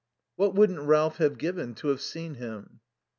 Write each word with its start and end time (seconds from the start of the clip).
What 0.35 0.55
wouldn't 0.55 0.79
Ralph 0.79 1.17
have 1.17 1.37
given 1.37 1.75
to 1.75 1.89
have 1.89 2.01
seen 2.01 2.33
him! 2.33 2.79